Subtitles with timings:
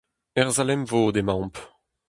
[0.39, 1.55] Er sal-emvod emaomp.